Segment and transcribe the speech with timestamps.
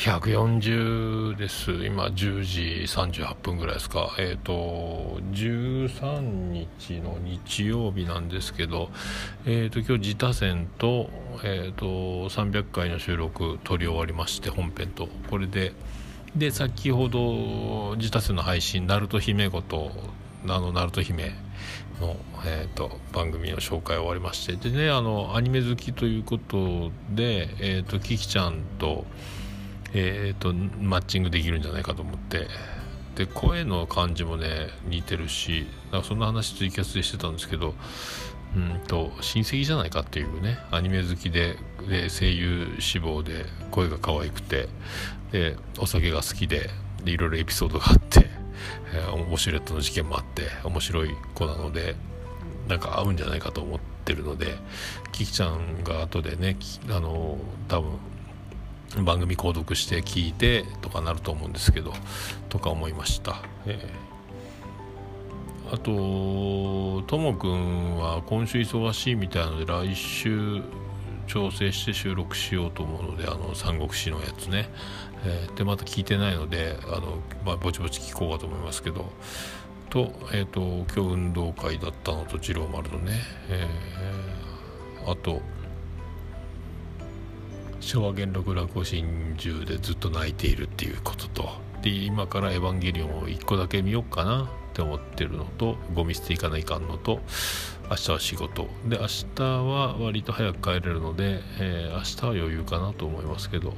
[0.00, 1.72] 140です。
[1.84, 4.14] 今10時38分ぐらいですか。
[4.18, 8.88] えっ、ー、と13日の日曜日なんですけど
[9.44, 11.10] えっ、ー、と今日自他戦と,、
[11.44, 15.06] えーと、300回の収録撮り終わりまして本編と。
[15.28, 15.74] これで
[16.34, 19.90] で先ほど自他戦の配信「ナルト姫ごと」
[20.48, 21.34] あのナルト姫
[22.00, 24.56] の、えーと、番組の紹介終わりまして。
[24.56, 29.04] でねあのアニメ好きということで、えーとキキちゃんと
[29.92, 32.48] えーと、マッチングできるんじゃないかと思って。
[33.16, 37.74] で声の感じもね似てるしなんかそんな話ツイキャスでしてたんですけど
[38.56, 41.56] うんと親戚じゃないかっていうねアニメ好きで
[41.88, 44.68] で声優志望で声が可愛くて
[45.32, 46.70] でお酒が好きで
[47.04, 48.26] でいろいろエピソードがあって、
[48.94, 51.96] えー、面白いとの事件もあって面白い子なので
[52.68, 54.56] なんか合うんじゃないかと思ってるので
[55.12, 56.56] キキちゃんが後でね
[56.88, 57.98] あの多分
[59.04, 61.92] 番組購読して聞いてとかなると思うんですけど
[62.48, 70.62] とか思いました、えー、あとともくんは今週忙しいみたいなので来週
[71.26, 74.68] 調整して収録しようと思うのであの三国志のやつね、
[75.24, 79.10] えー、でまた聞いてないのであの、まあ、ぼちぼち聞こうかと思いますけど。
[79.90, 83.12] と,、えーと、今日運動会だったのと次郎丸のね、
[83.48, 85.42] えー、あと
[87.80, 91.48] 昭和元禄落語真珠でずっと泣いているっていうことと。
[91.82, 94.50] で今から「エヴァンゲリオン」を1個だけ見ようかな。
[94.70, 97.20] って思ってるのとゴミ捨ていかないかんのと
[97.90, 98.68] 明日は仕事。
[98.86, 103.74] で明日は割と早く帰れるので、えー、明日は余裕かなと思いますけど。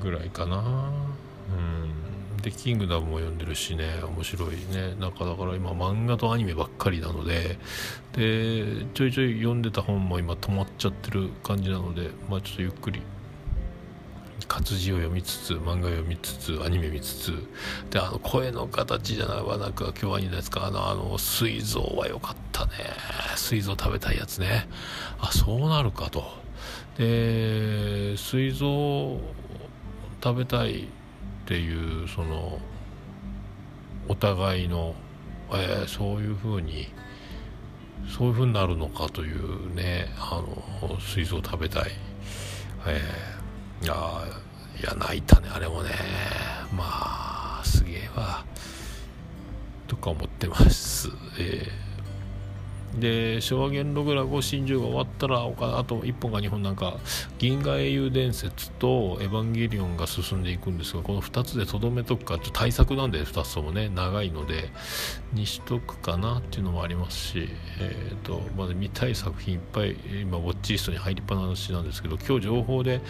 [0.00, 0.56] ぐらいかな。
[0.56, 2.11] うん。
[2.42, 4.94] で「キングダム」も読んでるしね面白いね。
[4.98, 7.58] なんかだから今漫画とアニメばっかりなので
[8.12, 13.00] でちょいちょい読んでた本も今止まっちゃってる感じなのでまあちょっとゆっくり
[14.48, 17.32] 活字を読みつつ漫画を読みつつアニメ見つつ
[17.90, 19.56] であの声の形じゃないわ。
[19.56, 20.66] なんか今日はにですか？
[20.66, 22.72] あのあの膵臓は良かったね。
[23.36, 24.68] 膵臓食べたいやつね。
[25.20, 26.24] あそうなるかと。
[26.98, 29.20] で膵臓
[30.22, 30.88] 食べたい
[31.42, 32.58] っていうその
[34.08, 34.94] お互いの、
[35.50, 36.88] えー、そういうふうに
[38.08, 40.42] そういうふうになるのかというねあ
[40.80, 41.90] の水槽食べたい、
[42.86, 43.94] えー、いや
[44.80, 45.90] いや泣いたねあれもね。
[46.74, 48.44] まあすげえわ。
[49.86, 51.08] とか思ってます、
[51.38, 51.91] えー
[52.98, 56.98] で昭和元禄落語真珠が終わったらあと1本か2本なんか
[57.38, 64.70] 「銀河英雄伝説」と「エヴァンゲリオン」が進んでいくんですがこの2つでとどめとくかちょ対策なんで2つともね長いので。
[65.34, 67.48] にしとくかなっていうのもありますし、
[67.80, 73.00] えーと、まだ見たい作品いっぱい今ウォッチリストに入りっぱなしなんですけど今日情報で、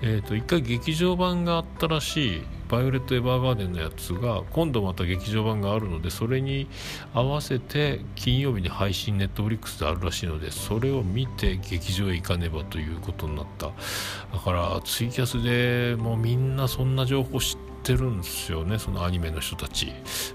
[0.00, 6.68] えーと、と1回劇場版があったらしいバイオレット・エヴァーガーデンのやつが今度また劇場版があるのでそれに
[7.12, 13.68] 合わせて金曜日に配信ネフリックスであるらしいのでそれを見て劇場へ行かねばということになった。
[14.32, 18.78] だからツイキャスでもうみんなそんな情報知ってるんですよね。
[18.78, 19.86] そのアニメの人たち。
[19.86, 19.92] っ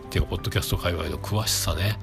[0.09, 2.00] ていうポッドキャスト界隈の詳しさね。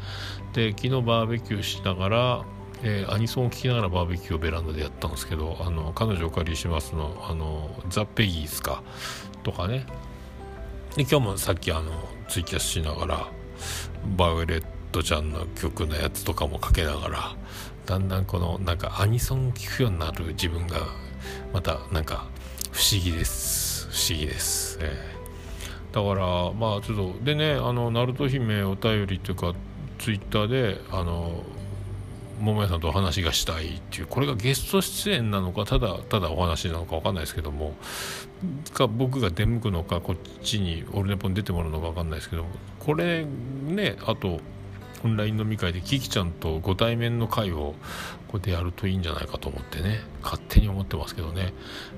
[0.53, 2.45] で昨日バーベキューしながら
[2.83, 8.83] えー、アニソンを聴きながらバーベキューをベランダでやったんですけどあの彼女お借りしますのあのザ・ペギーズか
[9.43, 9.87] とかね。
[10.95, 11.91] で今日もさっきあの
[12.29, 13.27] ツイキャスしながら
[14.17, 17.37] バイオレットちゃんの曲のやつとかもかけながら
[17.85, 20.79] だんだんこのなんかアニソンを聴くようになる自分が
[21.53, 22.29] またなんか
[22.71, 23.89] 不思議です。
[23.91, 29.55] 不思議です、えー、だからまあちょっとでねあのナルト姫お便りというか
[29.99, 31.45] ツイッターであの
[32.41, 37.75] 桃屋さんとお話がしたいっていうこれがゲスト出演なのかただただお話なのか分かんないですけども
[38.73, 42.51] か僕が出向くのかこっちにオルネポに出てもらうのか分かんないですけども
[42.81, 44.41] これねあと
[45.05, 47.75] オンライン飲み会でキキちゃんとご対面の会を
[48.29, 50.01] こうやってやるといいんじゃないかと思ってね。
[50.23, 51.53] 勝手に思ってますけどね、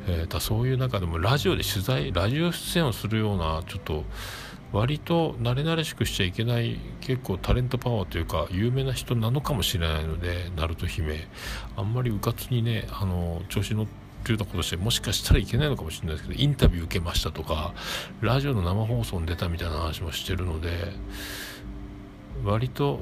[0.08, 4.04] えー、だそういう中でもラジオで取材ラジオ出演をするようなちょっと
[4.72, 11.28] 割と慣れ慣れしくしちゃいけない結構タレントパワーというか有名な人なのかもしれないので鳴門姫
[11.76, 13.92] あんまりうかつにねあの調子乗って
[14.32, 17.75] るようなことしてもしかしたらいけないのかもしれないですけどインタビュー受けましたとか
[18.20, 20.92] ラジオの生放送に出たみたいな話もしてるので
[22.44, 23.00] 割と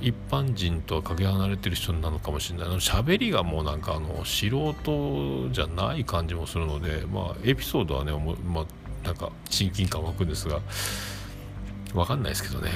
[0.00, 2.68] 一般人とはかけ離れてる人なのかもしれない。
[2.68, 8.12] 喋りがもうなんかあの素人じゃない感じもするのでまあエピソードはね
[8.44, 8.66] まあ
[9.04, 10.60] なんか親近感湧くんですが
[11.94, 12.70] 分かんないですけどね。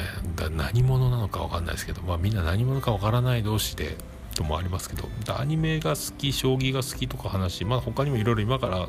[0.56, 3.96] 何者なのか分かんないですけど、まあ、みんな何者か分からない同士で
[4.34, 8.88] ともありますけどアニメが好き将棋が好きとか話まあ他にもいろいろ今から、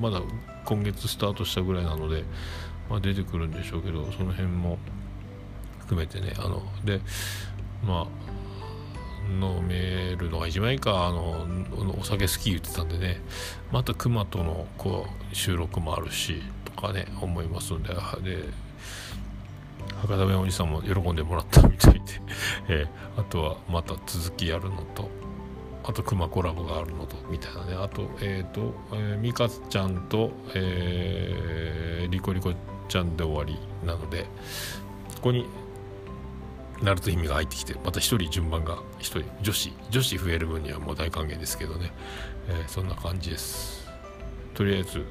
[0.00, 0.22] まだ
[0.64, 2.24] 今月スタートしたぐらいなので、
[2.88, 4.78] まあ、出てくるんでしょうけどその辺も
[5.88, 7.00] 含めてねあので
[7.82, 8.28] まあ
[9.30, 11.46] 飲めるのが一番いいかあの
[11.98, 13.20] お酒好き言ってたんでね
[13.72, 18.44] また熊とのこう収録もあるしとかね思いますんでで
[20.02, 22.00] 博多弁おじさんも喜んでもらったみたいで、
[22.68, 25.08] えー、あとはまた続きやるのと
[25.84, 32.52] あと熊コラボがあるのとみたいなねあとえっ、ー、と、えー、ミカちゃんと、えー、リコリコ
[32.88, 34.24] ちゃんで終わりなので
[35.16, 35.46] ここに
[36.82, 41.92] ナルト姫が入ってきてまた1人順番が1人女子女子増える分にはもう大歓迎ですけどね、
[42.48, 43.88] えー、そんな感じです。
[44.54, 45.04] とりあえず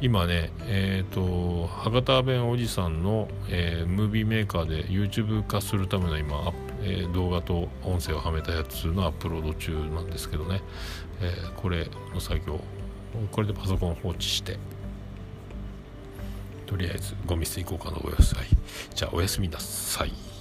[0.00, 6.52] 今ねえっ、ー、と博多弁おじさんの、えー、ムービーメーカーで YouTube 化するための今、
[6.82, 10.62] えー、動画と音声をはめたやつのアップロード中なんですけどね、
[11.22, 12.60] えこれの作業
[13.32, 14.58] これでパソコン放置して
[16.66, 18.38] とりあえずゴミ捨て行こうかなおやすい
[18.94, 20.35] じゃあおやすみなさい。